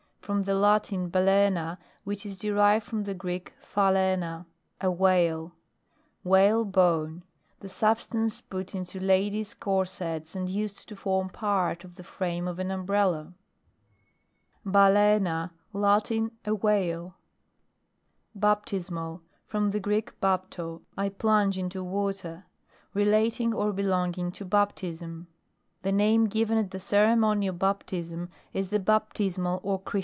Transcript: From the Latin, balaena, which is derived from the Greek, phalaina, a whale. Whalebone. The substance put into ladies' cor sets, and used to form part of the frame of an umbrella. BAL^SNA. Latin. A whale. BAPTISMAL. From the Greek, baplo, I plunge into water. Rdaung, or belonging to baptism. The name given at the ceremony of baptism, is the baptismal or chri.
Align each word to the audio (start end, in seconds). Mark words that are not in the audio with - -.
From 0.21 0.43
the 0.43 0.55
Latin, 0.55 1.09
balaena, 1.11 1.77
which 2.05 2.25
is 2.25 2.39
derived 2.39 2.85
from 2.85 3.03
the 3.03 3.13
Greek, 3.15 3.53
phalaina, 3.61 4.45
a 4.79 4.89
whale. 4.89 5.51
Whalebone. 6.23 7.23
The 7.59 7.67
substance 7.67 8.39
put 8.39 8.73
into 8.73 8.97
ladies' 8.97 9.53
cor 9.53 9.85
sets, 9.85 10.33
and 10.33 10.47
used 10.49 10.87
to 10.87 10.95
form 10.95 11.27
part 11.27 11.83
of 11.83 11.95
the 11.95 12.03
frame 12.03 12.47
of 12.47 12.59
an 12.59 12.71
umbrella. 12.71 13.33
BAL^SNA. 14.65 15.51
Latin. 15.73 16.31
A 16.45 16.55
whale. 16.55 17.15
BAPTISMAL. 18.33 19.19
From 19.47 19.71
the 19.71 19.81
Greek, 19.81 20.17
baplo, 20.21 20.81
I 20.95 21.09
plunge 21.09 21.57
into 21.57 21.83
water. 21.83 22.45
Rdaung, 22.95 23.53
or 23.53 23.73
belonging 23.73 24.31
to 24.33 24.45
baptism. 24.45 25.27
The 25.81 25.91
name 25.91 26.27
given 26.27 26.57
at 26.57 26.71
the 26.71 26.79
ceremony 26.79 27.47
of 27.47 27.59
baptism, 27.59 28.29
is 28.53 28.69
the 28.69 28.79
baptismal 28.79 29.59
or 29.61 29.81
chri. 29.81 29.99